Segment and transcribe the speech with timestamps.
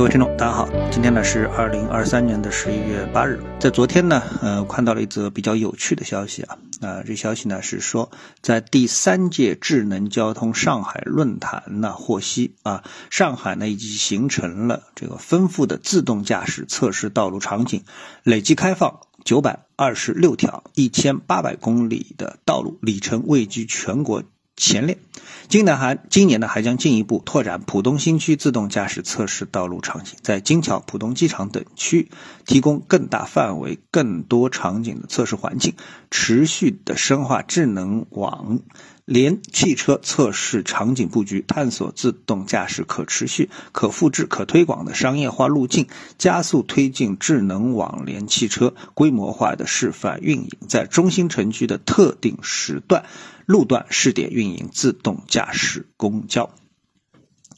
[0.00, 8.10] 各位听众，大家好，今天呢是二零二三年的十一月八日，在昨天呢，呃，看到了一则比较有趣的消息啊，啊，这消息呢是说，
[8.40, 17.84] 在第三届智能交通上海论坛呢获悉啊，上海呢已经形成了这个丰富的自动驾驶测试道路场景，
[18.22, 24.22] 累计开放九百二十六条一千八百公里的道路里程，位居全国。
[24.60, 24.98] 前列，
[25.48, 32.10] 今年还今年呢还将进一步拓展浦东新区自动驾驶测试道路场景，在金桥、浦东机场等区
[32.44, 35.74] 提供更大范围、更多场景的测试环境，
[36.10, 38.60] 持续的深化智能网。
[39.10, 53.04] 联汽车测试场景布局，探索自动驾驶可持续、可复制、可推广的商业化路径，加速推进智能网联汽车规模化的示范运营，在中心城区的特定时段、
[53.46, 56.54] 路段试点运营自动驾驶公交。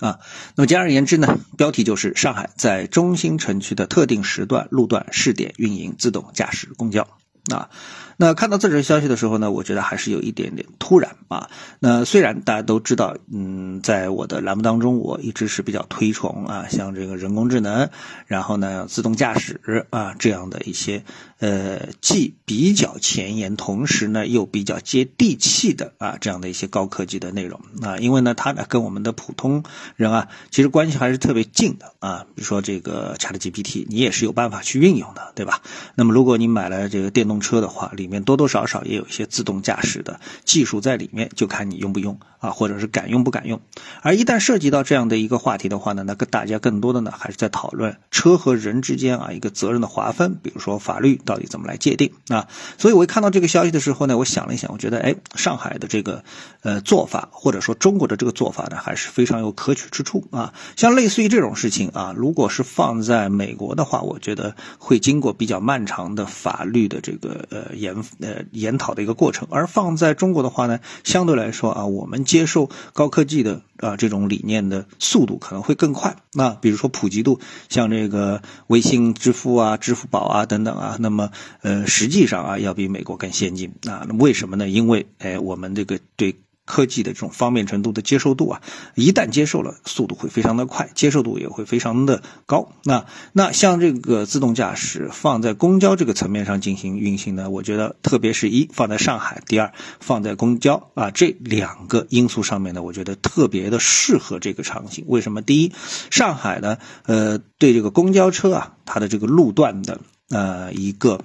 [0.00, 0.18] 啊，
[0.56, 7.06] 那么简而言之呢，标题就是上海在中心城区的特定时段、路段试点运营自动驾驶公交。
[7.54, 7.70] 啊。
[8.18, 11.50] 那看到这则消息的时候呢，我觉得还是有一点点突然啊。
[11.80, 17.90] 那虽然大家都知道，嗯，在我的栏目当中，我一直是比较推崇啊，像这个人工智能，
[18.26, 21.04] 然后呢，自动驾驶啊这样的一些，
[21.40, 27.98] 呃，既比较前沿，同时呢又比较接地气的啊这样的一些高科技的内容啊。
[27.98, 29.62] 因为呢，它呢跟我们的普通
[29.96, 32.26] 人啊，其实关系还是特别近的啊。
[32.34, 35.60] 比如说这个 ChatGPT，你也是有办法去运用的，对吧？
[35.94, 43.60] 那么如果你买了这个电动车的话，里里面多多少少也有一些自动驾驶的技术在里面，就看你用不用啊，或者是敢用不敢用。
[44.00, 52.46] 而一旦涉及到这样的一个话题的话呢，那个大家更多的呢还是在讨论车和人之间啊一个责任的划分，比如说法律到底怎么来界定啊。
[52.78, 56.22] 所以我一看到这个消息的时候呢，我想了一想，我觉得哎，上海的这个
[56.62, 60.54] 呃做法，或者说中国的这个做法呢，还是非常有可取之处啊。
[60.76, 67.95] 像类似于这种事情啊，如果是放在美国的话，我觉得会经过比较漫长的法律的这个呃研。
[68.20, 76.16] 呃，研讨的一个过程，而放在中国的话呢，相对来说啊，我们接受高科技的啊这种理念的速度可能会更快。
[76.32, 81.30] 那比如说普及度，像这个微信支付啊、支付宝啊等等啊，那么
[81.62, 83.74] 呃，实际上啊，要比美国更先进。
[83.82, 84.68] 那为什么呢？
[84.68, 86.36] 因为哎，我们这个对。
[86.66, 88.60] 科技的这种方便程度的接受度啊，
[88.94, 92.68] 一旦接受了，速度会非常的快，接受度也会非常的高。
[92.84, 105.04] 那那像这个自动驾驶放在公交这个层面上进行运行呢，我觉得特别是一放在上海，第二放在公交啊这两个因素上面呢，我觉得特别的适合这个场景。
[105.06, 105.40] 为什么？
[105.40, 105.72] 第一，
[106.10, 110.00] 上海呢，呃，对这个公交车啊，它的这个路段的
[110.30, 111.20] 呃一个。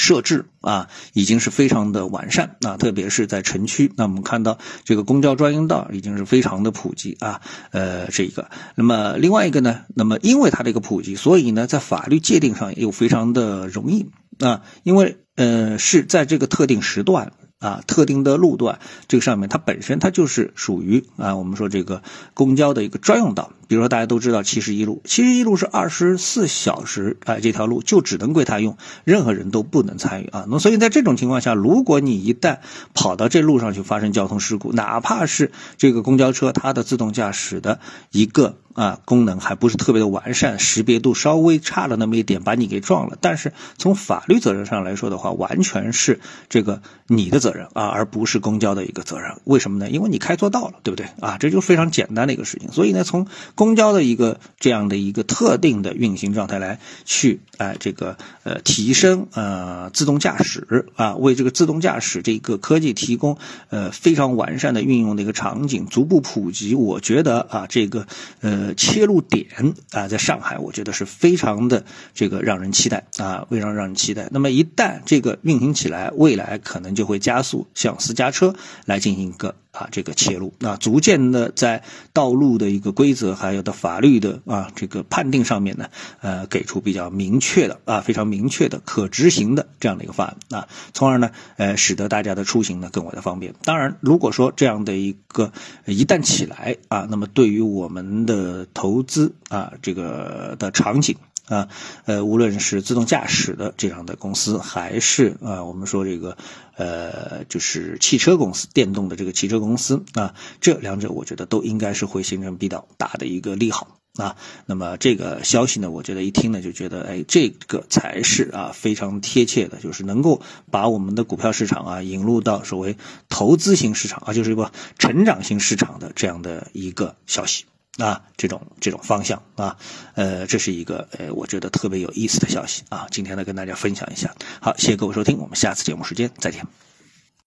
[0.00, 3.92] 设置啊，已经是非常的完善啊，特别是在城区。
[3.96, 7.40] 那我们看到这个公交专用道已经是非常的普及啊，
[7.70, 8.50] 呃，这个。
[8.74, 14.10] 那么另外一个呢，那么因为它这个普及，所以呢，在法律界定上又非常的容易
[14.40, 17.32] 啊，因为呃是在这个特定时段。
[17.60, 22.02] 啊，特定的路段，这个上面它本身它就是属于啊，我们说这个
[22.32, 23.52] 公交的一个专用道。
[23.70, 30.44] 比如说大家都知道七十一路，七十一路是二十四小时啊，这条路就只能归他用，任何人都不能参与啊。
[30.48, 32.58] 那所以在这种情况下，如果你一旦
[32.94, 37.78] 跑到这路上去发生交通事故，哪怕是这个公交车它的自动驾驶的
[38.10, 38.56] 一个。
[38.72, 43.18] 啊，功能还不是特别的完善，识别度稍微差了那么一点，把你给撞了。
[43.20, 49.32] 但是从法律责任上来说的话，完全是这个你的责任啊，而不是公交的一个责任。
[49.42, 49.90] 为什么呢？
[49.90, 51.36] 因为你开错道了，对不对啊？
[51.36, 52.70] 这就非常简单的一个事情。
[52.70, 53.26] 所以呢，从
[53.60, 63.36] 公交的一个这样的一个特定的运行状态来去，哎，这个呃提升呃自动驾驶啊，为这个自动驾驶这个科技提供
[63.68, 66.74] 呃非常完善的运用的一个场景，逐步普及。
[66.74, 68.06] 我觉得啊，这个
[68.40, 68.50] 呃。
[68.60, 69.46] 呃，切入点
[69.92, 74.28] 啊，在上海，我觉得是非常的这个让人期待啊，非常让人期待。
[74.30, 78.54] 那么一旦这个运行起来，未来可能就会加速向私家车
[78.84, 79.54] 来进行一个。
[79.72, 81.82] 啊，这个切入，那逐渐的在
[82.12, 85.88] 道路的一个规则，还有的法律的啊这个判定上面呢，
[86.20, 93.54] 呃，给出比较明确的啊，非常明确的可执行的这样的一个方案啊，从而呢，呃，使得大家的出行呢更为的方便。
[93.64, 95.52] 当然，如果说这样的一个
[95.86, 101.16] 一旦起来啊，那么对于我们的投资啊，这个的场景。
[101.46, 101.68] 啊，
[102.04, 106.36] 呃，无论是自动驾驶的这样的公司，还是啊，我们说这个，
[106.76, 114.36] 呃，就是汽车公司，电动的这个汽车公司啊，这两者我觉得都应该是会形成比较大的一个利好啊。
[114.66, 122.96] 那么这个消息呢，我觉得一听呢就觉得，哎，这个才是啊非常贴切的，就是能够把我们的股票市场啊引入到所谓
[123.28, 127.64] 投资型市场啊，就是一个成长型市场的这样的一个消息。
[127.98, 129.76] 啊，这种这种方向啊，
[130.14, 134.34] 呃，这是一个呃，我觉得特别有意思的消息啊，今天呢跟大家分享一下。
[134.60, 136.64] 好，谢谢各位收听，我们下次节目时间再见。